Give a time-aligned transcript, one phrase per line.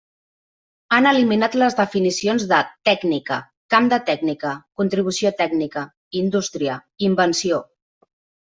[0.95, 3.37] Han eliminat les definicions de “tècnica”,
[3.75, 5.85] “camp de la tècnica”, “contribució tècnica”,
[6.25, 7.63] “indústria”, “invenció”.